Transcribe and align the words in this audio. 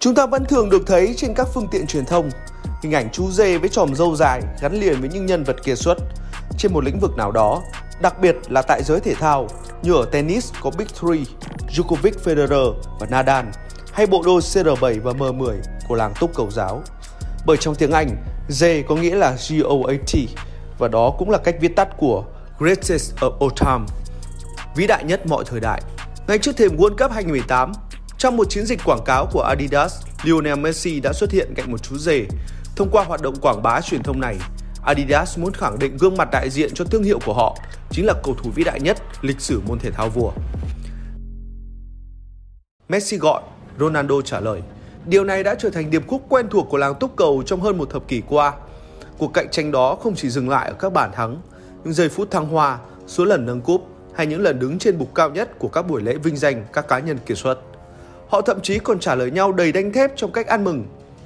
Chúng 0.00 0.14
ta 0.14 0.26
vẫn 0.26 0.44
thường 0.44 0.70
được 0.70 0.82
thấy 0.86 1.14
trên 1.16 1.34
các 1.34 1.48
phương 1.54 1.68
tiện 1.70 1.86
truyền 1.86 2.04
thông 2.04 2.30
hình 2.82 2.94
ảnh 2.94 3.08
chú 3.12 3.30
dê 3.30 3.58
với 3.58 3.68
tròm 3.68 3.94
râu 3.94 4.16
dài 4.16 4.42
gắn 4.60 4.80
liền 4.80 5.00
với 5.00 5.08
những 5.08 5.26
nhân 5.26 5.44
vật 5.44 5.56
kiệt 5.64 5.78
xuất 5.78 5.98
trên 6.58 6.72
một 6.72 6.84
lĩnh 6.84 6.98
vực 7.00 7.16
nào 7.16 7.32
đó, 7.32 7.62
đặc 8.00 8.20
biệt 8.20 8.36
là 8.48 8.62
tại 8.62 8.82
giới 8.82 9.00
thể 9.00 9.14
thao 9.14 9.48
như 9.82 9.92
ở 9.92 10.06
tennis 10.12 10.52
có 10.62 10.70
Big 10.78 10.86
Three, 11.00 11.24
Djokovic, 11.68 12.12
Federer 12.24 12.74
và 13.00 13.06
Nadal 13.10 13.46
hay 13.92 14.06
bộ 14.06 14.22
đôi 14.26 14.40
CR7 14.40 15.02
và 15.02 15.12
M10 15.12 15.56
của 15.88 15.94
làng 15.94 16.14
túc 16.20 16.34
cầu 16.34 16.50
giáo. 16.50 16.82
Bởi 17.46 17.56
trong 17.56 17.74
tiếng 17.74 17.92
Anh, 17.92 18.08
J 18.48 18.82
có 18.88 18.94
nghĩa 18.96 19.14
là 19.14 19.36
GOAT 19.50 20.14
và 20.78 20.88
đó 20.88 21.14
cũng 21.18 21.30
là 21.30 21.38
cách 21.38 21.56
viết 21.60 21.76
tắt 21.76 21.88
của 21.96 22.24
Greatest 22.58 23.14
of 23.14 23.38
All 23.40 23.52
Time, 23.60 23.86
vĩ 24.76 24.86
đại 24.86 25.04
nhất 25.04 25.26
mọi 25.26 25.44
thời 25.46 25.60
đại. 25.60 25.82
Ngay 26.28 26.38
trước 26.38 26.56
thềm 26.56 26.76
World 26.76 26.96
Cup 26.96 27.12
2018, 27.12 27.72
trong 28.20 28.36
một 28.36 28.50
chiến 28.50 28.66
dịch 28.66 28.80
quảng 28.84 29.04
cáo 29.04 29.26
của 29.32 29.42
Adidas, 29.42 29.94
Lionel 30.24 30.58
Messi 30.58 31.00
đã 31.00 31.12
xuất 31.12 31.30
hiện 31.30 31.52
cạnh 31.56 31.72
một 31.72 31.82
chú 31.82 31.98
rể. 31.98 32.26
Thông 32.76 32.90
qua 32.90 33.04
hoạt 33.04 33.22
động 33.22 33.34
quảng 33.40 33.62
bá 33.62 33.80
truyền 33.80 34.02
thông 34.02 34.20
này, 34.20 34.36
Adidas 34.84 35.38
muốn 35.38 35.52
khẳng 35.52 35.78
định 35.78 35.96
gương 35.96 36.16
mặt 36.16 36.28
đại 36.32 36.50
diện 36.50 36.70
cho 36.74 36.84
thương 36.84 37.02
hiệu 37.02 37.18
của 37.26 37.34
họ 37.34 37.56
chính 37.90 38.06
là 38.06 38.14
cầu 38.24 38.34
thủ 38.34 38.50
vĩ 38.54 38.64
đại 38.64 38.80
nhất 38.80 38.98
lịch 39.20 39.40
sử 39.40 39.60
môn 39.66 39.78
thể 39.78 39.90
thao 39.90 40.08
vua. 40.08 40.32
Messi 42.88 43.16
gọi, 43.16 43.42
Ronaldo 43.78 44.20
trả 44.24 44.40
lời. 44.40 44.62
Điều 45.06 45.24
này 45.24 45.42
đã 45.42 45.54
trở 45.54 45.70
thành 45.70 45.90
điệp 45.90 46.02
khúc 46.06 46.26
quen 46.28 46.46
thuộc 46.50 46.66
của 46.70 46.78
làng 46.78 46.94
túc 47.00 47.16
cầu 47.16 47.42
trong 47.46 47.60
hơn 47.60 47.78
một 47.78 47.90
thập 47.90 48.08
kỷ 48.08 48.22
qua. 48.28 48.52
Cuộc 49.18 49.34
cạnh 49.34 49.50
tranh 49.50 49.72
đó 49.72 49.94
không 49.94 50.14
chỉ 50.16 50.30
dừng 50.30 50.48
lại 50.48 50.68
ở 50.68 50.74
các 50.74 50.92
bàn 50.92 51.10
thắng, 51.14 51.42
những 51.84 51.94
giây 51.94 52.08
phút 52.08 52.30
thăng 52.30 52.46
hoa, 52.46 52.78
số 53.06 53.24
lần 53.24 53.46
nâng 53.46 53.60
cúp 53.60 53.86
hay 54.14 54.26
những 54.26 54.40
lần 54.40 54.58
đứng 54.58 54.78
trên 54.78 54.98
bục 54.98 55.14
cao 55.14 55.30
nhất 55.30 55.58
của 55.58 55.68
các 55.68 55.82
buổi 55.82 56.02
lễ 56.02 56.16
vinh 56.16 56.36
danh 56.36 56.64
các 56.72 56.88
cá 56.88 56.98
nhân 56.98 57.18
kiệt 57.26 57.38
xuất. 57.38 57.69
Họ 58.30 58.40
thậm 58.40 58.60
chí 58.60 58.78
còn 58.78 59.00
trả 59.00 59.14
lời 59.14 59.30
nhau 59.30 59.52
đầy 59.52 59.72
đanh 59.72 59.92
thép 59.92 60.16
trong 60.16 60.32
cách 60.32 60.46
ăn 60.46 60.64
mừng. 60.64 60.84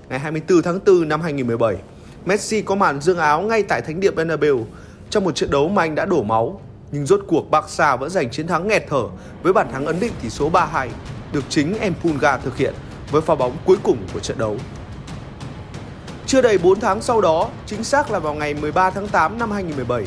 Ngày 0.09 0.19
24 0.19 0.63
tháng 0.63 0.81
4 0.87 1.09
năm 1.09 1.21
2017, 1.21 1.77
Messi 2.25 2.63
có 2.63 2.75
màn 2.75 3.01
dương 3.01 3.19
áo 3.19 3.43
ngay 3.43 3.63
tại 3.63 3.83
thánh 3.83 4.01
địa 4.01 4.11
Bernabeu 4.11 4.67
trong 5.11 5.25
một 5.25 5.35
trận 5.35 5.51
đấu 5.51 5.69
mà 5.69 5.83
anh 5.83 5.95
đã 5.95 6.05
đổ 6.05 6.23
máu. 6.23 6.61
Nhưng 6.93 7.07
rốt 7.07 7.21
cuộc 7.29 7.51
Barca 7.51 7.97
vẫn 7.97 8.11
giành 8.11 8.31
chiến 8.31 8.47
thắng 8.47 8.69
nghẹt 8.69 8.85
thở 8.89 9.03
với 9.43 9.53
bàn 9.53 9.73
thắng 9.73 9.87
ấn 9.87 10.01
định 10.01 10.13
tỷ 10.23 10.31
số 10.31 10.51
3-2 10.51 10.89
được 11.33 11.45
chính 11.49 11.79
Empulga 11.79 12.37
thực 12.37 12.57
hiện 12.57 12.75
với 13.11 13.23
pha 13.23 13.35
bóng 13.35 13.57
cuối 13.65 13.77
cùng 13.83 13.99
của 14.15 14.21
trận 14.21 14.39
đấu. 14.39 14.57
Chưa 16.27 16.43
đầy 16.43 16.59
4 16.59 16.81
tháng 16.81 17.03
sau 17.03 17.21
đó, 17.21 17.49
chính 17.67 17.85
xác 17.85 18.11
là 18.11 18.19
vào 18.19 18.35
ngày 18.35 18.55
13 18.55 18.91
tháng 18.91 19.09
8 19.09 19.39
năm 19.39 19.51
2017, 19.51 20.05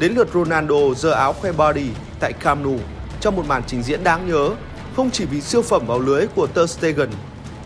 đến 0.00 0.12
lượt 0.12 0.28
Ronaldo 0.34 0.94
giơ 0.96 1.10
áo 1.10 1.32
khoe 1.32 1.52
body 1.52 1.86
tại 2.20 2.32
Camp 2.32 2.64
Nou 2.64 2.78
trong 3.20 3.36
một 3.36 3.46
màn 3.48 3.62
trình 3.66 3.82
diễn 3.82 4.04
đáng 4.04 4.30
nhớ, 4.30 4.50
không 4.96 5.10
chỉ 5.10 5.24
vì 5.24 5.40
siêu 5.40 5.62
phẩm 5.62 5.86
vào 5.86 5.98
lưới 5.98 6.26
của 6.26 6.46
Ter 6.46 6.70
Stegen 6.70 7.08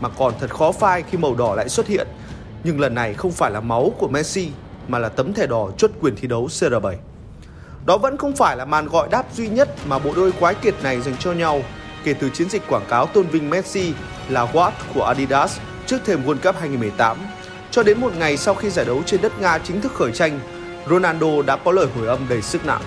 mà 0.01 0.09
còn 0.09 0.35
thật 0.41 0.55
khó 0.55 0.73
phai 0.73 1.03
khi 1.11 1.19
màu 1.19 1.35
đỏ 1.35 1.55
lại 1.55 1.69
xuất 1.69 1.87
hiện. 1.87 2.07
Nhưng 2.65 2.81
lần 2.81 2.95
này 2.95 3.15
không 3.15 3.33
phải 3.33 3.51
là 3.51 3.61
máu 3.61 3.93
của 3.99 4.09
Messi 4.09 4.49
mà 4.89 4.99
là 4.99 5.09
tấm 5.09 5.35
thẻ 5.35 5.47
đỏ 5.47 5.69
chốt 5.77 5.91
quyền 6.01 6.17
thi 6.17 6.29
đấu 6.29 6.47
CR7. 6.47 6.95
Đó 7.87 7.99
vẫn 7.99 8.17
không 8.17 8.37
phải 8.37 8.57
là 8.57 8.65
màn 8.65 8.87
gọi 8.87 9.09
đáp 9.11 9.35
duy 9.35 9.49
nhất 9.49 9.69
mà 9.87 9.99
bộ 9.99 10.13
đôi 10.17 10.33
quái 10.33 10.55
kiệt 10.55 10.75
này 10.83 11.01
dành 11.01 11.17
cho 11.17 11.33
nhau 11.33 11.63
kể 12.05 12.15
từ 12.15 12.31
chiến 12.31 12.51
dịch 12.51 12.63
quảng 12.69 12.87
cáo 12.89 13.07
tôn 13.07 13.27
vinh 13.27 13.51
Messi 13.51 13.93
là 14.29 14.47
What 14.53 14.71
của 14.95 15.05
Adidas 15.05 15.59
trước 15.87 15.99
thềm 16.05 16.25
World 16.27 16.39
Cup 16.43 16.57
2018. 16.61 17.17
Cho 17.71 17.83
đến 17.83 18.01
một 18.01 18.13
ngày 18.19 18.37
sau 18.37 18.55
khi 18.55 18.71
giải 18.71 18.85
đấu 18.85 19.03
trên 19.07 19.23
đất 19.23 19.41
Nga 19.41 19.59
chính 19.59 19.81
thức 19.81 19.93
khởi 19.95 20.13
tranh, 20.13 20.41
Ronaldo 20.91 21.43
đã 21.47 21.57
có 21.57 21.73
lời 21.73 21.87
hồi 21.97 22.07
âm 22.07 22.19
đầy 22.29 22.43
sức 22.43 22.67
nặng. 22.67 22.83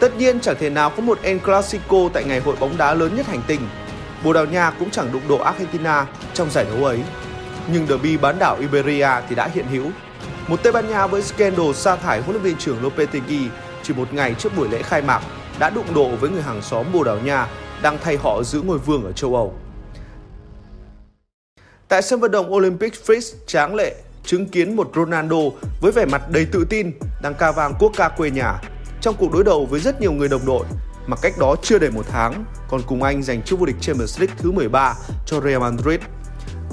Tất 0.00 0.16
nhiên 0.16 0.40
chẳng 0.40 0.56
thể 0.60 0.70
nào 0.70 0.90
có 0.90 1.02
một 1.02 1.18
El 1.22 1.38
Clasico 1.38 2.08
tại 2.12 2.24
ngày 2.24 2.40
hội 2.40 2.56
bóng 2.60 2.76
đá 2.76 2.94
lớn 2.94 3.16
nhất 3.16 3.26
hành 3.26 3.42
tinh. 3.46 3.60
Bồ 4.24 4.32
Đào 4.32 4.44
Nha 4.44 4.70
cũng 4.78 4.90
chẳng 4.90 5.12
đụng 5.12 5.22
độ 5.28 5.38
Argentina 5.38 6.06
trong 6.34 6.50
giải 6.50 6.64
đấu 6.64 6.84
ấy. 6.84 7.02
Nhưng 7.72 7.86
derby 7.86 8.16
bán 8.16 8.38
đảo 8.38 8.56
Iberia 8.60 9.08
thì 9.28 9.34
đã 9.34 9.48
hiện 9.54 9.66
hữu. 9.66 9.90
Một 10.48 10.62
Tây 10.62 10.72
Ban 10.72 10.88
Nha 10.88 11.06
với 11.06 11.22
scandal 11.22 11.72
sa 11.74 11.96
thải 11.96 12.20
huấn 12.20 12.32
luyện 12.32 12.42
viên 12.42 12.56
trưởng 12.56 12.82
Lopetegui 12.82 13.48
chỉ 13.82 13.94
một 13.94 14.14
ngày 14.14 14.34
trước 14.38 14.56
buổi 14.56 14.68
lễ 14.68 14.82
khai 14.82 15.02
mạc 15.02 15.20
đã 15.58 15.70
đụng 15.70 15.94
độ 15.94 16.08
với 16.08 16.30
người 16.30 16.42
hàng 16.42 16.62
xóm 16.62 16.86
Bồ 16.92 17.04
Đào 17.04 17.18
Nha 17.18 17.46
đang 17.82 17.98
thay 18.02 18.16
họ 18.16 18.42
giữ 18.42 18.62
ngôi 18.62 18.78
vương 18.78 19.04
ở 19.04 19.12
châu 19.12 19.34
Âu. 19.34 19.54
Tại 21.88 22.02
sân 22.02 22.20
vận 22.20 22.30
động 22.30 22.54
Olympic 22.54 22.92
Fritz 23.06 23.34
tráng 23.46 23.74
lệ, 23.74 23.94
chứng 24.24 24.46
kiến 24.46 24.76
một 24.76 24.90
Ronaldo 24.94 25.36
với 25.80 25.92
vẻ 25.92 26.04
mặt 26.04 26.22
đầy 26.30 26.46
tự 26.52 26.64
tin 26.70 26.92
đang 27.22 27.34
ca 27.34 27.52
vang 27.52 27.74
quốc 27.78 27.92
ca 27.96 28.08
quê 28.08 28.30
nhà 28.30 28.60
trong 29.00 29.14
cuộc 29.18 29.32
đối 29.32 29.44
đầu 29.44 29.66
với 29.66 29.80
rất 29.80 30.00
nhiều 30.00 30.12
người 30.12 30.28
đồng 30.28 30.46
đội 30.46 30.66
mà 31.06 31.16
cách 31.16 31.34
đó 31.38 31.56
chưa 31.62 31.78
đầy 31.78 31.90
một 31.90 32.06
tháng 32.08 32.44
còn 32.68 32.80
cùng 32.86 33.02
anh 33.02 33.22
giành 33.22 33.42
chức 33.42 33.58
vô 33.58 33.66
địch 33.66 33.76
Champions 33.80 34.20
League 34.20 34.34
thứ 34.38 34.52
13 34.52 34.94
cho 35.26 35.40
Real 35.40 35.60
Madrid. 35.60 36.00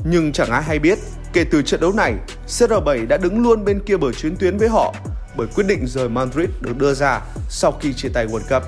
Nhưng 0.06 0.32
chẳng 0.32 0.50
ai 0.50 0.64
hay 0.64 0.80
biết, 0.80 1.00
kể 1.34 1.44
từ 1.52 1.62
trận 1.62 1.80
đấu 1.80 1.92
này, 1.92 2.14
CR7 2.48 3.08
đã 3.08 3.18
đứng 3.18 3.44
luôn 3.44 3.66
bên 3.66 3.80
kia 3.86 3.98
bờ 3.98 4.12
chuyến 4.12 4.36
tuyến 4.36 4.58
với 4.58 4.70
họ 4.70 4.94
bởi 5.38 5.48
quyết 5.56 5.64
định 5.68 5.88
rời 5.88 6.10
Madrid 6.10 6.50
được 6.62 6.78
đưa 6.78 6.94
ra 6.94 7.22
sau 7.50 7.72
khi 7.72 7.94
chia 7.94 8.10
tay 8.10 8.28
World 8.28 8.60
Cup. 8.60 8.64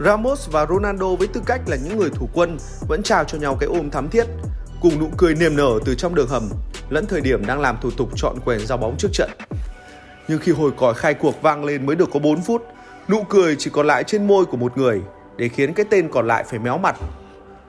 Ramos 0.00 0.48
và 0.50 0.66
Ronaldo 0.66 1.14
với 1.18 1.28
tư 1.28 1.40
cách 1.46 1.60
là 1.66 1.76
những 1.76 1.98
người 1.98 2.10
thủ 2.10 2.28
quân 2.34 2.58
vẫn 2.88 3.02
trao 3.02 3.24
cho 3.24 3.38
nhau 3.38 3.56
cái 3.60 3.68
ôm 3.68 3.90
thắm 3.90 4.08
thiết, 4.10 4.24
cùng 4.80 4.98
nụ 5.00 5.08
cười 5.16 5.34
niềm 5.34 5.56
nở 5.56 5.78
từ 5.84 5.94
trong 5.94 6.14
đường 6.14 6.28
hầm, 6.28 6.48
lẫn 6.88 7.06
thời 7.06 7.20
điểm 7.20 7.46
đang 7.46 7.60
làm 7.60 7.76
thủ 7.82 7.90
tục 7.90 8.08
chọn 8.16 8.36
quyền 8.44 8.66
giao 8.66 8.78
bóng 8.78 8.96
trước 8.98 9.08
trận. 9.12 9.30
Nhưng 10.28 10.40
khi 10.40 10.52
hồi 10.52 10.70
còi 10.76 10.94
khai 10.94 11.14
cuộc 11.14 11.42
vang 11.42 11.64
lên 11.64 11.86
mới 11.86 11.96
được 11.96 12.10
có 12.12 12.20
4 12.20 12.42
phút, 12.42 12.62
nụ 13.08 13.22
cười 13.22 13.56
chỉ 13.58 13.70
còn 13.70 13.86
lại 13.86 14.04
trên 14.04 14.26
môi 14.26 14.44
của 14.44 14.56
một 14.56 14.78
người 14.78 15.00
để 15.36 15.48
khiến 15.48 15.74
cái 15.74 15.86
tên 15.90 16.08
còn 16.08 16.26
lại 16.26 16.44
phải 16.44 16.58
méo 16.58 16.78
mặt. 16.78 16.96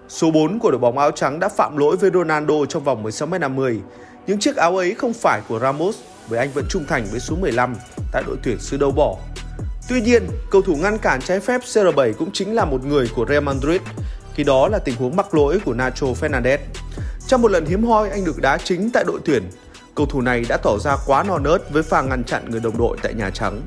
Số 0.07 0.31
4 0.31 0.59
của 0.59 0.71
đội 0.71 0.79
bóng 0.79 0.97
áo 0.97 1.11
trắng 1.11 1.39
đã 1.39 1.49
phạm 1.49 1.77
lỗi 1.77 1.97
với 1.97 2.11
Ronaldo 2.13 2.65
trong 2.69 2.83
vòng 2.83 3.03
16m50, 3.03 3.79
Những 4.27 4.39
chiếc 4.39 4.55
áo 4.55 4.77
ấy 4.77 4.93
không 4.93 5.13
phải 5.13 5.41
của 5.47 5.59
Ramos 5.59 5.97
bởi 6.29 6.39
anh 6.39 6.49
vẫn 6.53 6.65
trung 6.69 6.85
thành 6.87 7.05
với 7.11 7.19
số 7.19 7.35
15 7.35 7.75
tại 8.11 8.23
đội 8.27 8.37
tuyển 8.43 8.59
xứ 8.59 8.77
đấu 8.77 8.91
bỏ. 8.91 9.17
Tuy 9.89 10.01
nhiên, 10.01 10.23
cầu 10.51 10.61
thủ 10.61 10.75
ngăn 10.75 10.97
cản 10.97 11.21
trái 11.21 11.39
phép 11.39 11.61
CR7 11.61 12.13
cũng 12.13 12.31
chính 12.33 12.55
là 12.55 12.65
một 12.65 12.85
người 12.85 13.09
của 13.15 13.25
Real 13.29 13.43
Madrid, 13.43 13.81
khi 14.33 14.43
đó 14.43 14.67
là 14.67 14.79
tình 14.79 14.95
huống 14.95 15.15
mắc 15.15 15.35
lỗi 15.35 15.59
của 15.65 15.73
Nacho 15.73 16.07
Fernandez. 16.07 16.57
Trong 17.27 17.41
một 17.41 17.51
lần 17.51 17.65
hiếm 17.65 17.83
hoi 17.83 18.09
anh 18.09 18.25
được 18.25 18.41
đá 18.41 18.57
chính 18.57 18.89
tại 18.93 19.03
đội 19.07 19.19
tuyển, 19.25 19.43
cầu 19.95 20.05
thủ 20.05 20.21
này 20.21 20.45
đã 20.49 20.57
tỏ 20.57 20.77
ra 20.79 20.97
quá 21.05 21.23
non 21.23 21.43
nớt 21.43 21.71
với 21.71 21.83
pha 21.83 22.01
ngăn 22.01 22.23
chặn 22.23 22.51
người 22.51 22.59
đồng 22.59 22.77
đội 22.77 22.97
tại 23.03 23.13
Nhà 23.13 23.29
Trắng. 23.29 23.61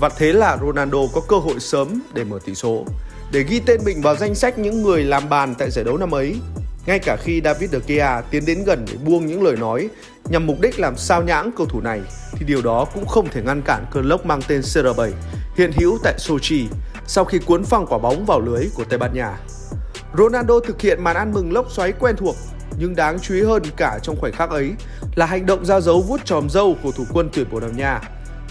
Và 0.00 0.08
thế 0.16 0.32
là 0.32 0.56
Ronaldo 0.56 0.98
có 1.14 1.20
cơ 1.28 1.36
hội 1.36 1.60
sớm 1.60 2.02
để 2.14 2.24
mở 2.24 2.38
tỷ 2.44 2.54
số, 2.54 2.84
để 3.32 3.44
ghi 3.48 3.60
tên 3.66 3.80
mình 3.84 4.02
vào 4.02 4.16
danh 4.16 4.34
sách 4.34 4.58
những 4.58 4.82
người 4.82 5.04
làm 5.04 5.28
bàn 5.28 5.54
tại 5.58 5.70
giải 5.70 5.84
đấu 5.84 5.96
năm 5.96 6.14
ấy. 6.14 6.36
Ngay 6.86 6.98
cả 6.98 7.16
khi 7.16 7.40
David 7.44 7.70
De 7.70 7.78
Gea 7.86 8.20
tiến 8.20 8.46
đến 8.46 8.64
gần 8.64 8.84
để 8.92 8.96
buông 9.04 9.26
những 9.26 9.42
lời 9.42 9.56
nói 9.56 9.88
nhằm 10.28 10.46
mục 10.46 10.60
đích 10.60 10.80
làm 10.80 10.96
sao 10.96 11.22
nhãng 11.22 11.50
cầu 11.56 11.66
thủ 11.66 11.80
này, 11.80 12.00
thì 12.32 12.46
điều 12.46 12.62
đó 12.62 12.84
cũng 12.94 13.06
không 13.06 13.28
thể 13.28 13.42
ngăn 13.42 13.62
cản 13.62 13.84
cơn 13.90 14.04
lốc 14.04 14.26
mang 14.26 14.40
tên 14.48 14.60
CR7 14.60 15.10
hiện 15.56 15.72
hữu 15.76 15.98
tại 16.02 16.14
Sochi 16.18 16.68
sau 17.06 17.24
khi 17.24 17.38
cuốn 17.38 17.64
phăng 17.64 17.86
quả 17.86 17.98
bóng 17.98 18.24
vào 18.26 18.40
lưới 18.40 18.68
của 18.74 18.84
Tây 18.84 18.98
Ban 18.98 19.14
Nha. 19.14 19.38
Ronaldo 20.18 20.54
thực 20.66 20.80
hiện 20.80 21.04
màn 21.04 21.16
ăn 21.16 21.32
mừng 21.32 21.52
lốc 21.52 21.72
xoáy 21.72 21.92
quen 21.92 22.16
thuộc 22.16 22.36
nhưng 22.78 22.96
đáng 22.96 23.18
chú 23.22 23.34
ý 23.34 23.42
hơn 23.42 23.62
cả 23.76 23.98
trong 24.02 24.16
khoảnh 24.20 24.32
khắc 24.32 24.50
ấy 24.50 24.72
là 25.14 25.26
hành 25.26 25.46
động 25.46 25.64
ra 25.64 25.80
dấu 25.80 26.00
vuốt 26.00 26.24
tròm 26.24 26.50
dâu 26.50 26.76
của 26.82 26.92
thủ 26.92 27.04
quân 27.12 27.28
tuyển 27.32 27.46
Bồ 27.50 27.60
Đào 27.60 27.70
Nha. 27.70 28.00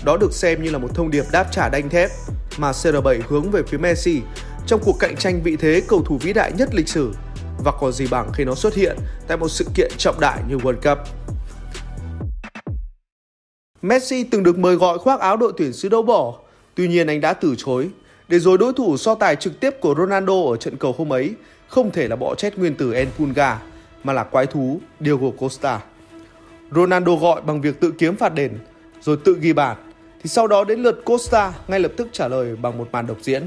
Đó 0.05 0.17
được 0.17 0.33
xem 0.33 0.63
như 0.63 0.71
là 0.71 0.77
một 0.77 0.95
thông 0.95 1.11
điệp 1.11 1.25
đáp 1.31 1.47
trả 1.51 1.69
đanh 1.69 1.89
thép 1.89 2.09
mà 2.57 2.71
CR7 2.71 3.21
hướng 3.27 3.51
về 3.51 3.61
phía 3.67 3.77
Messi 3.77 4.21
trong 4.67 4.81
cuộc 4.83 4.95
cạnh 4.99 5.15
tranh 5.15 5.41
vị 5.43 5.55
thế 5.55 5.81
cầu 5.87 6.03
thủ 6.03 6.17
vĩ 6.17 6.33
đại 6.33 6.51
nhất 6.57 6.69
lịch 6.73 6.89
sử 6.89 7.13
và 7.63 7.71
còn 7.79 7.91
gì 7.91 8.07
bằng 8.11 8.29
khi 8.33 8.43
nó 8.43 8.55
xuất 8.55 8.75
hiện 8.75 8.97
tại 9.27 9.37
một 9.37 9.47
sự 9.47 9.65
kiện 9.75 9.91
trọng 9.97 10.19
đại 10.19 10.41
như 10.49 10.57
World 10.57 10.95
Cup. 10.95 10.97
Messi 13.81 14.23
từng 14.23 14.43
được 14.43 14.57
mời 14.57 14.75
gọi 14.75 14.97
khoác 14.97 15.19
áo 15.19 15.37
đội 15.37 15.53
tuyển 15.57 15.73
xứ 15.73 15.89
đấu 15.89 16.01
bỏ, 16.01 16.39
tuy 16.75 16.87
nhiên 16.87 17.07
anh 17.07 17.21
đã 17.21 17.33
từ 17.33 17.55
chối, 17.57 17.89
để 18.27 18.39
rồi 18.39 18.57
đối 18.57 18.73
thủ 18.73 18.97
so 18.97 19.15
tài 19.15 19.35
trực 19.35 19.59
tiếp 19.59 19.75
của 19.81 19.95
Ronaldo 19.97 20.33
ở 20.33 20.57
trận 20.57 20.77
cầu 20.77 20.95
hôm 20.97 21.13
ấy 21.13 21.33
không 21.67 21.91
thể 21.91 22.07
là 22.07 22.15
bỏ 22.15 22.35
chết 22.35 22.57
nguyên 22.57 22.75
tử 22.75 22.93
enpulga 22.93 23.59
mà 24.05 24.13
là 24.13 24.23
quái 24.23 24.45
thú 24.45 24.79
Diego 24.99 25.29
Costa. 25.37 25.79
Ronaldo 26.71 27.15
gọi 27.15 27.41
bằng 27.41 27.61
việc 27.61 27.79
tự 27.79 27.93
kiếm 27.97 28.15
phạt 28.15 28.33
đền, 28.33 28.59
rồi 29.01 29.17
tự 29.25 29.37
ghi 29.41 29.53
bàn, 29.53 29.77
thì 30.23 30.29
sau 30.29 30.47
đó 30.47 30.63
đến 30.63 30.79
lượt 30.79 31.05
Costa 31.05 31.53
ngay 31.67 31.79
lập 31.79 31.91
tức 31.97 32.07
trả 32.11 32.27
lời 32.27 32.55
bằng 32.55 32.77
một 32.77 32.87
màn 32.91 33.07
độc 33.07 33.17
diễn. 33.21 33.43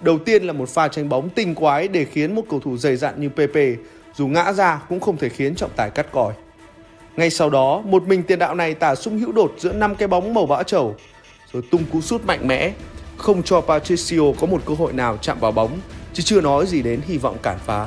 Đầu 0.00 0.18
tiên 0.18 0.44
là 0.44 0.52
một 0.52 0.68
pha 0.68 0.88
tranh 0.88 1.08
bóng 1.08 1.28
tinh 1.28 1.54
quái 1.54 1.88
để 1.88 2.04
khiến 2.04 2.34
một 2.34 2.42
cầu 2.50 2.60
thủ 2.60 2.76
dày 2.76 2.96
dặn 2.96 3.20
như 3.20 3.28
Pepe 3.28 3.72
dù 4.14 4.28
ngã 4.28 4.52
ra 4.52 4.80
cũng 4.88 5.00
không 5.00 5.16
thể 5.16 5.28
khiến 5.28 5.54
trọng 5.54 5.70
tài 5.76 5.90
cắt 5.90 6.06
còi. 6.12 6.34
Ngay 7.16 7.30
sau 7.30 7.50
đó, 7.50 7.82
một 7.84 8.02
mình 8.02 8.22
tiền 8.22 8.38
đạo 8.38 8.54
này 8.54 8.74
tả 8.74 8.94
sung 8.94 9.18
hữu 9.18 9.32
đột 9.32 9.54
giữa 9.58 9.72
năm 9.72 9.94
cái 9.94 10.08
bóng 10.08 10.34
màu 10.34 10.46
bão 10.46 10.62
trầu, 10.62 10.96
rồi 11.52 11.62
tung 11.70 11.84
cú 11.92 12.00
sút 12.00 12.24
mạnh 12.24 12.48
mẽ, 12.48 12.72
không 13.16 13.42
cho 13.42 13.60
Patricio 13.60 14.22
có 14.40 14.46
một 14.46 14.62
cơ 14.66 14.74
hội 14.74 14.92
nào 14.92 15.16
chạm 15.16 15.40
vào 15.40 15.52
bóng, 15.52 15.70
chứ 16.12 16.22
chưa 16.22 16.40
nói 16.40 16.66
gì 16.66 16.82
đến 16.82 17.00
hy 17.06 17.18
vọng 17.18 17.36
cản 17.42 17.58
phá. 17.66 17.86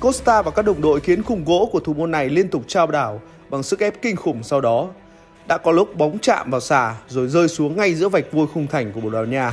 Costa 0.00 0.42
và 0.42 0.50
các 0.50 0.64
đồng 0.64 0.80
đội 0.80 1.00
khiến 1.00 1.22
khung 1.22 1.44
gỗ 1.44 1.68
của 1.72 1.80
thủ 1.80 1.94
môn 1.94 2.10
này 2.10 2.28
liên 2.28 2.48
tục 2.48 2.62
trao 2.66 2.86
đảo 2.86 3.20
bằng 3.50 3.62
sức 3.62 3.80
ép 3.80 4.02
kinh 4.02 4.16
khủng 4.16 4.42
sau 4.42 4.60
đó. 4.60 4.88
Đã 5.48 5.58
có 5.58 5.72
lúc 5.72 5.96
bóng 5.96 6.18
chạm 6.18 6.50
vào 6.50 6.60
xà 6.60 6.94
rồi 7.08 7.28
rơi 7.28 7.48
xuống 7.48 7.76
ngay 7.76 7.94
giữa 7.94 8.08
vạch 8.08 8.32
vôi 8.32 8.46
khung 8.54 8.66
thành 8.66 8.92
của 8.92 9.00
Bồ 9.00 9.10
Đào 9.10 9.24
Nha. 9.24 9.52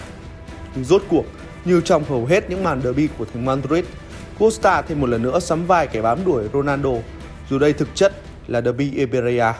Nhưng 0.76 0.86
rốt 0.86 1.04
cuộc, 1.10 1.26
như 1.66 1.82
trong 1.82 2.04
hầu 2.04 2.26
hết 2.26 2.50
những 2.50 2.64
màn 2.64 2.82
derby 2.82 3.08
của 3.18 3.26
thành 3.34 3.46
Madrid, 3.46 3.86
Costa 4.40 4.82
thêm 4.82 5.02
một 5.02 5.10
lần 5.10 5.22
nữa 5.22 5.40
sắm 5.40 5.66
vai 5.66 5.88
kẻ 5.88 6.02
bám 6.02 6.26
đuổi 6.26 6.44
Ronaldo, 6.54 6.92
dù 7.50 7.60
đây 7.60 7.74
thực 7.74 7.88
chất 7.96 8.14
là 8.48 8.62
Derby 8.62 8.92
Iberia. 8.92 9.54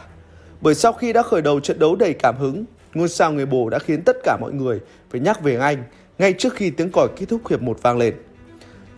Bởi 0.62 0.76
sau 0.76 0.94
khi 0.94 1.14
đã 1.14 1.24
khởi 1.24 1.42
đầu 1.42 1.60
trận 1.60 1.80
đấu 1.80 1.96
đầy 1.96 2.14
cảm 2.14 2.38
hứng, 2.38 2.66
ngôi 2.94 3.10
sao 3.10 3.32
người 3.32 3.46
bồ 3.46 3.70
đã 3.70 3.80
khiến 3.80 4.02
tất 4.02 4.18
cả 4.24 4.38
mọi 4.42 4.52
người 4.52 4.80
phải 5.12 5.22
nhắc 5.22 5.42
về 5.42 5.56
Anh 5.56 5.84
ngay 6.18 6.34
trước 6.38 6.54
khi 6.54 6.70
tiếng 6.70 6.92
còi 6.92 7.08
kết 7.16 7.26
thúc 7.30 7.48
hiệp 7.50 7.62
một 7.62 7.80
vang 7.82 7.98
lên. 7.98 8.16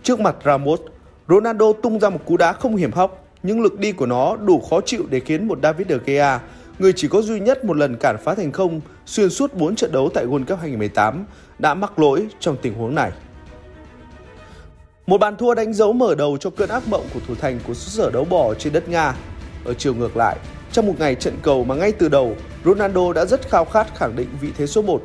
Trước 0.02 0.20
mặt 0.20 0.36
Ramos, 0.44 0.80
Ronaldo 1.28 1.72
tung 1.82 2.00
ra 2.00 2.10
một 2.10 2.20
cú 2.26 2.36
đá 2.36 2.52
không 2.52 2.76
hiểm 2.76 2.92
hóc, 2.92 3.24
nhưng 3.42 3.62
lực 3.62 3.78
đi 3.78 3.92
của 3.92 4.06
nó 4.06 4.36
đủ 4.36 4.60
khó 4.70 4.80
chịu 4.80 5.02
để 5.10 5.20
khiến 5.20 5.48
một 5.48 5.58
David 5.62 5.88
De 5.88 5.96
Gea, 6.04 6.40
người 6.78 6.92
chỉ 6.96 7.08
có 7.08 7.22
duy 7.22 7.40
nhất 7.40 7.64
một 7.64 7.76
lần 7.76 7.96
cản 7.96 8.16
phá 8.24 8.34
thành 8.34 8.52
công 8.52 8.80
xuyên 9.06 9.30
suốt 9.30 9.54
4 9.54 9.76
trận 9.76 9.92
đấu 9.92 10.10
tại 10.14 10.26
World 10.26 10.44
Cup 10.44 10.58
2018, 10.58 11.24
đã 11.58 11.74
mắc 11.74 11.98
lỗi 11.98 12.26
trong 12.40 12.56
tình 12.62 12.74
huống 12.74 12.94
này. 12.94 13.10
Một 15.06 15.18
bàn 15.18 15.36
thua 15.36 15.54
đánh 15.54 15.74
dấu 15.74 15.92
mở 15.92 16.14
đầu 16.14 16.36
cho 16.36 16.50
cơn 16.50 16.68
ác 16.68 16.88
mộng 16.88 17.04
của 17.14 17.20
thủ 17.28 17.34
thành 17.34 17.58
của 17.66 17.74
xứ 17.74 18.02
sở 18.02 18.10
đấu 18.10 18.24
bỏ 18.24 18.54
trên 18.54 18.72
đất 18.72 18.88
Nga. 18.88 19.14
Ở 19.64 19.74
chiều 19.74 19.94
ngược 19.94 20.16
lại, 20.16 20.36
trong 20.72 20.86
một 20.86 20.94
ngày 20.98 21.14
trận 21.14 21.34
cầu 21.42 21.64
mà 21.64 21.74
ngay 21.74 21.92
từ 21.92 22.08
đầu, 22.08 22.36
Ronaldo 22.64 23.12
đã 23.12 23.24
rất 23.24 23.48
khao 23.48 23.64
khát 23.64 23.94
khẳng 23.94 24.16
định 24.16 24.28
vị 24.40 24.48
thế 24.58 24.66
số 24.66 24.82
1. 24.82 25.02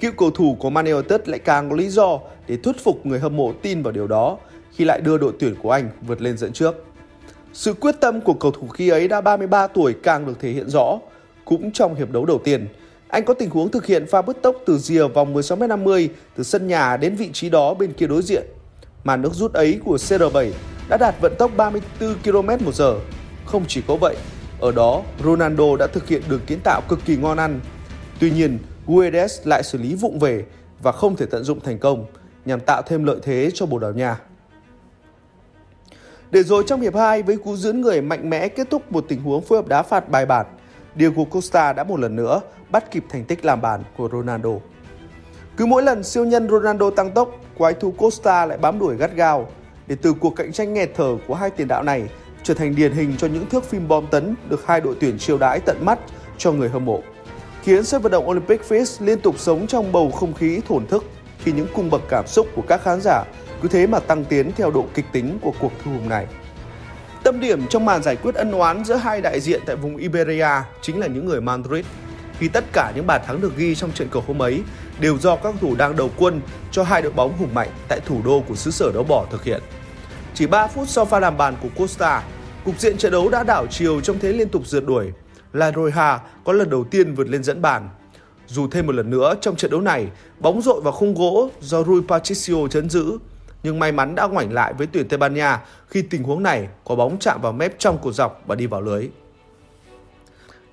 Cựu 0.00 0.12
cầu 0.12 0.30
thủ 0.30 0.56
của 0.60 0.70
Man 0.70 0.84
United 0.84 1.20
lại 1.26 1.38
càng 1.38 1.70
có 1.70 1.76
lý 1.76 1.88
do 1.88 2.18
để 2.46 2.56
thuyết 2.56 2.84
phục 2.84 3.06
người 3.06 3.20
hâm 3.20 3.36
mộ 3.36 3.52
tin 3.62 3.82
vào 3.82 3.92
điều 3.92 4.06
đó 4.06 4.38
khi 4.74 4.84
lại 4.84 5.00
đưa 5.00 5.18
đội 5.18 5.32
tuyển 5.38 5.54
của 5.62 5.70
anh 5.70 5.90
vượt 6.06 6.20
lên 6.20 6.38
dẫn 6.38 6.52
trước. 6.52 6.84
Sự 7.52 7.74
quyết 7.74 7.94
tâm 8.00 8.20
của 8.20 8.34
cầu 8.34 8.50
thủ 8.50 8.68
khi 8.68 8.88
ấy 8.88 9.08
đã 9.08 9.20
33 9.20 9.66
tuổi 9.66 9.94
càng 10.02 10.26
được 10.26 10.40
thể 10.40 10.50
hiện 10.50 10.68
rõ. 10.68 10.98
Cũng 11.44 11.72
trong 11.72 11.94
hiệp 11.94 12.10
đấu 12.10 12.24
đầu 12.24 12.40
tiên, 12.44 12.68
anh 13.08 13.24
có 13.24 13.34
tình 13.34 13.50
huống 13.50 13.70
thực 13.70 13.86
hiện 13.86 14.06
pha 14.06 14.22
bứt 14.22 14.42
tốc 14.42 14.56
từ 14.66 14.78
rìa 14.78 15.06
vòng 15.06 15.34
16m50 15.34 16.08
từ 16.36 16.42
sân 16.42 16.66
nhà 16.66 16.96
đến 16.96 17.14
vị 17.14 17.30
trí 17.32 17.48
đó 17.50 17.74
bên 17.74 17.92
kia 17.92 18.06
đối 18.06 18.22
diện. 18.22 18.42
Màn 19.04 19.22
nước 19.22 19.34
rút 19.34 19.52
ấy 19.52 19.80
của 19.84 19.96
CR7 19.96 20.50
đã 20.88 20.96
đạt 20.96 21.14
vận 21.20 21.34
tốc 21.38 21.50
34 21.56 22.14
km 22.24 22.64
một 22.64 22.74
giờ. 22.74 22.94
Không 23.46 23.64
chỉ 23.68 23.82
có 23.86 23.96
vậy, 23.96 24.16
ở 24.60 24.72
đó 24.72 25.02
Ronaldo 25.24 25.76
đã 25.78 25.86
thực 25.86 26.08
hiện 26.08 26.22
đường 26.28 26.40
kiến 26.46 26.58
tạo 26.64 26.80
cực 26.88 26.98
kỳ 27.04 27.16
ngon 27.16 27.36
ăn. 27.36 27.60
Tuy 28.20 28.30
nhiên, 28.30 28.58
Guedes 28.86 29.40
lại 29.44 29.62
xử 29.62 29.78
lý 29.78 29.94
vụng 29.94 30.18
về 30.18 30.44
và 30.82 30.92
không 30.92 31.16
thể 31.16 31.26
tận 31.26 31.44
dụng 31.44 31.60
thành 31.60 31.78
công 31.78 32.06
nhằm 32.44 32.60
tạo 32.60 32.82
thêm 32.86 33.04
lợi 33.04 33.18
thế 33.22 33.50
cho 33.54 33.66
Bồ 33.66 33.78
Đào 33.78 33.92
Nha. 33.92 34.20
Để 36.34 36.42
rồi 36.42 36.64
trong 36.66 36.80
hiệp 36.80 36.94
2 36.96 37.22
với 37.22 37.36
cú 37.36 37.56
dưỡng 37.56 37.80
người 37.80 38.00
mạnh 38.00 38.30
mẽ 38.30 38.48
kết 38.48 38.70
thúc 38.70 38.92
một 38.92 39.04
tình 39.08 39.22
huống 39.22 39.42
phối 39.42 39.58
hợp 39.58 39.68
đá 39.68 39.82
phạt 39.82 40.08
bài 40.08 40.26
bản, 40.26 40.46
Diego 40.96 41.24
Costa 41.24 41.72
đã 41.72 41.84
một 41.84 42.00
lần 42.00 42.16
nữa 42.16 42.40
bắt 42.70 42.90
kịp 42.90 43.04
thành 43.08 43.24
tích 43.24 43.44
làm 43.44 43.60
bàn 43.60 43.82
của 43.96 44.08
Ronaldo. 44.12 44.50
Cứ 45.56 45.66
mỗi 45.66 45.82
lần 45.82 46.02
siêu 46.02 46.24
nhân 46.24 46.48
Ronaldo 46.48 46.90
tăng 46.90 47.10
tốc, 47.10 47.30
quái 47.58 47.74
thú 47.74 47.90
Costa 47.90 48.46
lại 48.46 48.58
bám 48.58 48.78
đuổi 48.78 48.96
gắt 48.96 49.14
gao 49.14 49.48
để 49.86 49.96
từ 50.02 50.12
cuộc 50.12 50.36
cạnh 50.36 50.52
tranh 50.52 50.74
nghẹt 50.74 50.90
thở 50.96 51.16
của 51.26 51.34
hai 51.34 51.50
tiền 51.50 51.68
đạo 51.68 51.82
này 51.82 52.08
trở 52.42 52.54
thành 52.54 52.74
điển 52.76 52.92
hình 52.92 53.14
cho 53.18 53.26
những 53.26 53.46
thước 53.46 53.64
phim 53.64 53.88
bom 53.88 54.06
tấn 54.10 54.34
được 54.48 54.66
hai 54.66 54.80
đội 54.80 54.96
tuyển 55.00 55.18
chiêu 55.18 55.38
đãi 55.38 55.60
tận 55.60 55.84
mắt 55.84 55.98
cho 56.38 56.52
người 56.52 56.68
hâm 56.68 56.84
mộ. 56.84 57.00
Khiến 57.62 57.84
sân 57.84 58.02
vận 58.02 58.12
động 58.12 58.28
Olympic 58.28 58.60
Fields 58.68 59.06
liên 59.06 59.20
tục 59.20 59.38
sống 59.38 59.66
trong 59.66 59.92
bầu 59.92 60.10
không 60.10 60.34
khí 60.34 60.60
thổn 60.68 60.86
thức 60.86 61.04
khi 61.38 61.52
những 61.52 61.68
cung 61.74 61.90
bậc 61.90 62.02
cảm 62.08 62.26
xúc 62.26 62.46
của 62.54 62.62
các 62.68 62.82
khán 62.82 63.00
giả 63.00 63.24
cứ 63.64 63.68
thế 63.68 63.86
mà 63.86 63.98
tăng 63.98 64.24
tiến 64.24 64.52
theo 64.56 64.70
độ 64.70 64.86
kịch 64.94 65.04
tính 65.12 65.38
của 65.40 65.52
cuộc 65.60 65.72
thu 65.84 65.90
hùng 65.90 66.08
này. 66.08 66.26
Tâm 67.22 67.40
điểm 67.40 67.66
trong 67.66 67.84
màn 67.84 68.02
giải 68.02 68.16
quyết 68.16 68.34
ân 68.34 68.52
oán 68.52 68.84
giữa 68.84 68.94
hai 68.94 69.20
đại 69.20 69.40
diện 69.40 69.60
tại 69.66 69.76
vùng 69.76 69.96
Iberia 69.96 70.48
chính 70.82 71.00
là 71.00 71.06
những 71.06 71.26
người 71.26 71.40
Madrid. 71.40 71.84
Khi 72.38 72.48
tất 72.48 72.64
cả 72.72 72.92
những 72.94 73.06
bàn 73.06 73.20
thắng 73.26 73.40
được 73.40 73.56
ghi 73.56 73.74
trong 73.74 73.92
trận 73.92 74.08
cầu 74.10 74.24
hôm 74.26 74.42
ấy 74.42 74.62
đều 75.00 75.18
do 75.18 75.36
các 75.36 75.54
thủ 75.60 75.74
đang 75.74 75.96
đầu 75.96 76.10
quân 76.16 76.40
cho 76.70 76.82
hai 76.82 77.02
đội 77.02 77.12
bóng 77.12 77.38
hùng 77.38 77.54
mạnh 77.54 77.68
tại 77.88 78.00
thủ 78.06 78.20
đô 78.24 78.42
của 78.48 78.54
xứ 78.54 78.70
sở 78.70 78.90
đấu 78.94 79.04
bỏ 79.04 79.26
thực 79.30 79.44
hiện. 79.44 79.62
Chỉ 80.34 80.46
3 80.46 80.66
phút 80.66 80.88
sau 80.88 81.04
pha 81.04 81.20
làm 81.20 81.36
bàn 81.36 81.54
của 81.62 81.68
Costa, 81.76 82.22
cục 82.64 82.80
diện 82.80 82.96
trận 82.96 83.12
đấu 83.12 83.28
đã 83.28 83.42
đảo 83.42 83.66
chiều 83.70 84.00
trong 84.00 84.18
thế 84.18 84.32
liên 84.32 84.48
tục 84.48 84.66
rượt 84.66 84.84
đuổi. 84.86 85.12
La 85.52 85.70
Roja 85.70 86.18
có 86.44 86.52
lần 86.52 86.70
đầu 86.70 86.84
tiên 86.84 87.14
vượt 87.14 87.28
lên 87.28 87.44
dẫn 87.44 87.62
bàn. 87.62 87.88
Dù 88.46 88.68
thêm 88.70 88.86
một 88.86 88.94
lần 88.94 89.10
nữa 89.10 89.34
trong 89.40 89.56
trận 89.56 89.70
đấu 89.70 89.80
này, 89.80 90.06
bóng 90.38 90.62
rội 90.62 90.80
vào 90.80 90.92
khung 90.92 91.14
gỗ 91.14 91.50
do 91.60 91.82
Rui 91.82 92.02
Patricio 92.08 92.68
chấn 92.70 92.90
giữ, 92.90 93.18
nhưng 93.64 93.78
may 93.78 93.92
mắn 93.92 94.14
đã 94.14 94.26
ngoảnh 94.26 94.52
lại 94.52 94.74
với 94.78 94.86
tuyển 94.86 95.08
Tây 95.08 95.18
Ban 95.18 95.34
Nha 95.34 95.60
khi 95.88 96.02
tình 96.02 96.22
huống 96.22 96.42
này 96.42 96.68
có 96.84 96.94
bóng 96.94 97.16
chạm 97.20 97.40
vào 97.40 97.52
mép 97.52 97.78
trong 97.78 97.98
cột 97.98 98.14
dọc 98.14 98.42
và 98.46 98.54
đi 98.54 98.66
vào 98.66 98.80
lưới. 98.80 99.08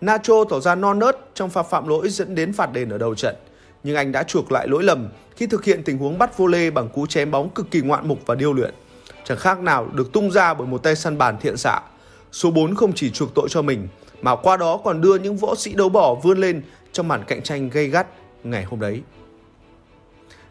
Nacho 0.02 0.44
tỏ 0.50 0.60
ra 0.60 0.76
non 0.76 1.00
nớt 1.00 1.18
trong 1.34 1.50
pha 1.50 1.64
phạm 1.64 1.88
lỗi 1.88 2.10
dẫn 2.10 2.36
đến 2.36 2.54
phạt 2.54 2.74
đền 2.74 2.90
ở 2.90 2.98
đầu 2.98 3.16
trận, 3.16 3.36
nhưng 3.84 3.96
anh 3.96 4.12
đã 4.12 4.24
chuộc 4.24 4.52
lại 4.52 4.68
lỗi 4.68 4.84
lầm 4.84 5.10
khi 5.36 5.48
thực 5.48 5.64
hiện 5.64 5.84
tình 5.84 5.98
huống 5.98 6.18
bắt 6.18 6.38
vô 6.38 6.48
lê 6.48 6.70
bằng 6.70 6.90
cú 6.90 7.06
chém 7.06 7.32
bóng 7.32 7.50
cực 7.50 7.72
kỳ 7.72 7.82
ngoạn 7.82 8.08
mục 8.08 8.20
và 8.26 8.36
điêu 8.36 8.54
luyện. 8.54 8.74
Chẳng 9.24 9.38
khác 9.38 9.60
nào 9.60 9.88
được 9.94 10.14
tung 10.14 10.32
ra 10.32 10.54
bởi 10.54 10.68
một 10.68 10.84
tay 10.84 10.96
săn 10.96 11.18
bàn 11.18 11.38
thiện 11.42 11.58
xạ. 11.58 11.80
Số 12.32 12.52
4 12.52 12.76
không 12.76 12.94
chỉ 12.94 13.10
chuộc 13.10 13.36
tội 13.36 13.48
cho 13.50 13.62
mình, 13.62 13.88
mà 14.22 14.36
qua 14.36 14.58
đó 14.58 14.78
còn 14.84 15.02
đưa 15.02 15.18
những 15.18 15.38
võ 15.38 15.56
sĩ 15.56 15.74
đấu 15.74 15.90
bỏ 15.90 16.16
vươn 16.16 16.38
lên 16.38 16.62
trong 16.92 17.08
màn 17.08 17.24
cạnh 17.28 17.42
tranh 17.42 17.70
gây 17.70 17.88
gắt 17.88 18.08
ngày 18.44 18.64
hôm 18.64 18.80
đấy. 18.80 19.02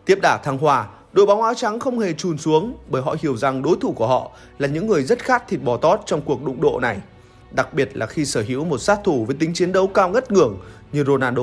Tiếp 0.05 0.19
đà 0.23 0.37
thăng 0.37 0.59
hòa, 0.59 0.87
đội 1.13 1.27
bóng 1.27 1.43
áo 1.43 1.55
trắng 1.55 1.81
không 1.81 1.99
hề 1.99 2.13
chùn 2.13 2.39
xuống 2.39 2.77
bởi 2.89 3.03
họ 3.03 3.17
hiểu 3.21 3.37
rằng 3.37 3.63
đối 3.63 3.77
thủ 3.81 3.93
của 3.93 4.07
họ 4.07 4.31
là 4.59 4.69
những 4.69 4.87
người 4.87 5.03
rất 5.03 5.19
khát 5.19 5.49
thịt 5.49 5.61
bò 5.63 5.77
tót 5.77 6.01
trong 6.07 6.21
cuộc 6.21 6.45
đụng 6.45 6.61
độ 6.61 6.79
này. 6.83 6.99
Đặc 7.51 7.75
biệt 7.75 7.97
là 7.97 8.07
khi 8.07 8.25
sở 8.25 8.45
hữu 8.49 8.65
một 8.65 8.79
sát 8.79 9.01
thủ 9.05 9.25
với 9.25 9.37
tính 9.39 9.55
chiến 9.55 9.73
đấu 9.73 9.87
cao 9.87 10.09
ngất 10.09 10.33
ngưỡng 10.33 10.59
như 10.93 11.05
Ronaldo. 11.05 11.43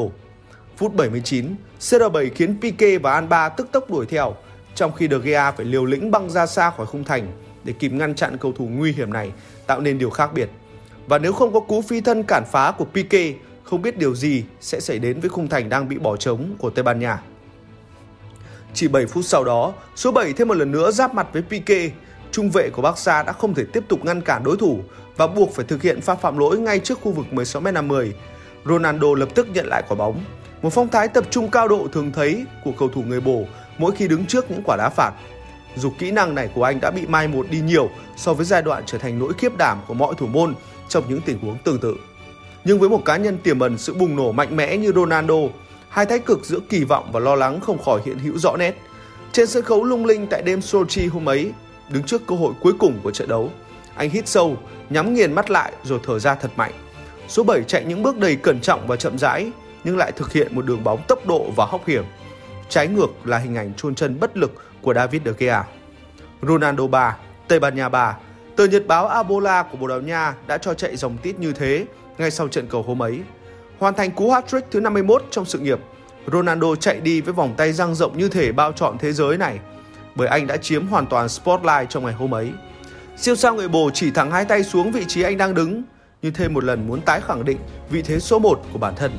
Phút 0.77 0.93
79, 0.95 1.55
CR7 1.79 2.29
khiến 2.35 2.57
Pique 2.61 2.97
và 2.97 3.13
Alba 3.13 3.49
tức 3.49 3.67
tốc 3.71 3.91
đuổi 3.91 4.05
theo, 4.05 4.35
trong 4.75 4.93
khi 4.93 5.07
De 5.11 5.17
Gea 5.17 5.51
phải 5.51 5.65
liều 5.65 5.85
lĩnh 5.85 6.11
băng 6.11 6.29
ra 6.29 6.45
xa 6.45 6.71
khỏi 6.77 6.85
khung 6.85 7.03
thành 7.03 7.27
để 7.63 7.73
kịp 7.79 7.89
ngăn 7.89 8.15
chặn 8.15 8.37
cầu 8.37 8.51
thủ 8.51 8.67
nguy 8.67 8.91
hiểm 8.91 9.13
này, 9.13 9.31
tạo 9.67 9.81
nên 9.81 9.97
điều 9.97 10.09
khác 10.09 10.33
biệt. 10.33 10.49
Và 11.07 11.17
nếu 11.17 11.33
không 11.33 11.53
có 11.53 11.59
cú 11.59 11.81
phi 11.81 12.01
thân 12.01 12.23
cản 12.23 12.43
phá 12.51 12.71
của 12.71 12.85
Pique, 12.85 13.33
không 13.63 13.81
biết 13.81 13.97
điều 13.97 14.15
gì 14.15 14.43
sẽ 14.61 14.79
xảy 14.79 14.99
đến 14.99 15.19
với 15.19 15.29
khung 15.29 15.47
thành 15.47 15.69
đang 15.69 15.89
bị 15.89 15.97
bỏ 15.97 16.17
trống 16.17 16.55
của 16.57 16.69
Tây 16.69 16.83
Ban 16.83 16.99
Nha. 16.99 17.21
Chỉ 18.77 18.87
7 18.87 19.05
phút 19.05 19.25
sau 19.25 19.43
đó, 19.43 19.73
số 19.95 20.11
7 20.11 20.33
thêm 20.33 20.47
một 20.47 20.53
lần 20.53 20.71
nữa 20.71 20.91
giáp 20.91 21.13
mặt 21.13 21.27
với 21.33 21.41
Pique. 21.49 21.89
Trung 22.31 22.49
vệ 22.49 22.69
của 22.69 22.81
Barca 22.81 23.23
đã 23.23 23.33
không 23.33 23.53
thể 23.53 23.63
tiếp 23.73 23.83
tục 23.87 24.05
ngăn 24.05 24.21
cản 24.21 24.43
đối 24.43 24.57
thủ 24.57 24.79
và 25.15 25.27
buộc 25.27 25.55
phải 25.55 25.65
thực 25.65 25.81
hiện 25.81 26.01
pha 26.01 26.15
phạm 26.15 26.37
lỗi 26.37 26.59
ngay 26.59 26.79
trước 26.79 26.99
khu 27.01 27.11
vực 27.11 27.25
16m50. 27.31 28.11
Ronaldo 28.65 29.07
lập 29.17 29.29
tức 29.35 29.47
nhận 29.53 29.67
lại 29.67 29.83
quả 29.87 29.95
bóng. 29.95 30.23
Một 30.61 30.69
phong 30.69 30.89
thái 30.89 31.07
tập 31.07 31.23
trung 31.29 31.49
cao 31.49 31.67
độ 31.67 31.87
thường 31.93 32.11
thấy 32.11 32.45
của 32.63 32.71
cầu 32.79 32.89
thủ 32.89 33.03
người 33.07 33.21
bổ 33.21 33.43
mỗi 33.77 33.95
khi 33.95 34.07
đứng 34.07 34.25
trước 34.25 34.51
những 34.51 34.61
quả 34.65 34.77
đá 34.77 34.89
phạt. 34.89 35.11
Dù 35.75 35.91
kỹ 35.99 36.11
năng 36.11 36.35
này 36.35 36.49
của 36.55 36.63
anh 36.63 36.79
đã 36.79 36.91
bị 36.91 37.07
mai 37.07 37.27
một 37.27 37.45
đi 37.49 37.59
nhiều 37.61 37.89
so 38.17 38.33
với 38.33 38.45
giai 38.45 38.61
đoạn 38.61 38.83
trở 38.85 38.97
thành 38.97 39.19
nỗi 39.19 39.33
khiếp 39.37 39.57
đảm 39.57 39.77
của 39.87 39.93
mọi 39.93 40.13
thủ 40.17 40.27
môn 40.27 40.53
trong 40.89 41.03
những 41.09 41.21
tình 41.25 41.39
huống 41.39 41.57
tương 41.63 41.79
tự. 41.79 41.95
Nhưng 42.65 42.79
với 42.79 42.89
một 42.89 43.01
cá 43.05 43.17
nhân 43.17 43.37
tiềm 43.37 43.59
ẩn 43.59 43.77
sự 43.77 43.93
bùng 43.93 44.15
nổ 44.15 44.31
mạnh 44.31 44.55
mẽ 44.55 44.77
như 44.77 44.91
Ronaldo, 44.91 45.37
hai 45.89 46.05
thái 46.05 46.19
cực 46.19 46.45
giữa 46.45 46.59
kỳ 46.69 46.83
vọng 46.83 47.09
và 47.11 47.19
lo 47.19 47.35
lắng 47.35 47.59
không 47.59 47.83
khỏi 47.83 48.01
hiện 48.05 48.19
hữu 48.19 48.37
rõ 48.37 48.57
nét. 48.57 48.75
Trên 49.31 49.47
sân 49.47 49.63
khấu 49.63 49.83
lung 49.83 50.05
linh 50.05 50.27
tại 50.27 50.41
đêm 50.41 50.61
Sochi 50.61 51.07
hôm 51.07 51.29
ấy, 51.29 51.51
đứng 51.89 52.03
trước 52.03 52.21
cơ 52.27 52.35
hội 52.35 52.53
cuối 52.61 52.73
cùng 52.79 52.99
của 53.03 53.11
trận 53.11 53.27
đấu, 53.27 53.51
anh 53.95 54.09
hít 54.09 54.27
sâu, 54.27 54.57
nhắm 54.89 55.13
nghiền 55.13 55.33
mắt 55.33 55.51
lại 55.51 55.71
rồi 55.83 55.99
thở 56.03 56.19
ra 56.19 56.35
thật 56.35 56.51
mạnh. 56.55 56.71
Số 57.27 57.43
7 57.43 57.63
chạy 57.63 57.85
những 57.85 58.03
bước 58.03 58.17
đầy 58.17 58.35
cẩn 58.35 58.61
trọng 58.61 58.87
và 58.87 58.95
chậm 58.95 59.17
rãi, 59.17 59.51
nhưng 59.83 59.97
lại 59.97 60.11
thực 60.11 60.33
hiện 60.33 60.55
một 60.55 60.65
đường 60.65 60.83
bóng 60.83 61.01
tốc 61.07 61.27
độ 61.27 61.51
và 61.55 61.65
hóc 61.65 61.87
hiểm. 61.87 62.03
Trái 62.69 62.87
ngược 62.87 63.09
là 63.23 63.37
hình 63.37 63.55
ảnh 63.55 63.73
chôn 63.73 63.95
chân 63.95 64.19
bất 64.19 64.37
lực 64.37 64.51
của 64.81 64.93
David 64.93 65.21
De 65.25 65.31
Gea. 65.37 65.63
Ronaldo 66.41 66.87
3, 66.87 67.17
Tây 67.47 67.59
Ban 67.59 67.75
Nha 67.75 67.89
3. 67.89 68.17
Tờ 68.55 68.67
nhật 68.67 68.87
báo 68.87 69.07
Abola 69.07 69.63
của 69.63 69.77
Bồ 69.77 69.87
Đào 69.87 70.01
Nha 70.01 70.35
đã 70.47 70.57
cho 70.57 70.73
chạy 70.73 70.95
dòng 70.95 71.17
tít 71.17 71.39
như 71.39 71.53
thế 71.53 71.85
ngay 72.17 72.31
sau 72.31 72.47
trận 72.47 72.67
cầu 72.67 72.83
hôm 72.83 73.01
ấy. 73.01 73.19
Hoàn 73.79 73.93
thành 73.93 74.11
cú 74.11 74.31
hat-trick 74.31 74.61
thứ 74.71 74.79
51 74.79 75.23
trong 75.31 75.45
sự 75.45 75.59
nghiệp, 75.59 75.79
Ronaldo 76.31 76.75
chạy 76.75 76.99
đi 76.99 77.21
với 77.21 77.33
vòng 77.33 77.53
tay 77.57 77.73
dang 77.73 77.95
rộng 77.95 78.17
như 78.17 78.29
thể 78.29 78.51
bao 78.51 78.71
trọn 78.71 78.97
thế 78.97 79.13
giới 79.13 79.37
này, 79.37 79.59
bởi 80.15 80.27
anh 80.27 80.47
đã 80.47 80.57
chiếm 80.57 80.87
hoàn 80.87 81.05
toàn 81.05 81.29
spotlight 81.29 81.89
trong 81.89 82.05
ngày 82.05 82.13
hôm 82.13 82.33
ấy. 82.33 82.51
Siêu 83.17 83.35
sao 83.35 83.55
người 83.55 83.67
bồ 83.67 83.89
chỉ 83.93 84.11
thẳng 84.11 84.31
hai 84.31 84.45
tay 84.45 84.63
xuống 84.63 84.91
vị 84.91 85.05
trí 85.07 85.21
anh 85.21 85.37
đang 85.37 85.53
đứng, 85.53 85.83
như 86.21 86.31
thêm 86.31 86.53
một 86.53 86.63
lần 86.63 86.87
muốn 86.87 87.01
tái 87.01 87.21
khẳng 87.27 87.45
định 87.45 87.57
vị 87.89 88.01
thế 88.01 88.19
số 88.19 88.39
1 88.39 88.61
của 88.73 88.79
bản 88.79 88.95
thân. 88.95 89.11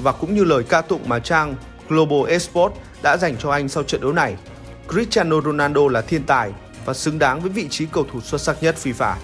Và 0.00 0.12
cũng 0.12 0.34
như 0.34 0.44
lời 0.44 0.62
ca 0.68 0.80
tụng 0.80 1.00
mà 1.06 1.18
trang 1.18 1.54
Global 1.88 2.30
Esports 2.30 2.76
đã 3.02 3.16
dành 3.16 3.36
cho 3.36 3.50
anh 3.50 3.68
sau 3.68 3.82
trận 3.82 4.00
đấu 4.00 4.12
này, 4.12 4.36
Cristiano 4.88 5.40
Ronaldo 5.40 5.88
là 5.88 6.00
thiên 6.00 6.22
tài 6.22 6.52
và 6.84 6.94
xứng 6.94 7.18
đáng 7.18 7.40
với 7.40 7.50
vị 7.50 7.66
trí 7.70 7.86
cầu 7.86 8.04
thủ 8.12 8.20
xuất 8.20 8.40
sắc 8.40 8.62
nhất 8.62 8.76
FIFA. 8.82 9.14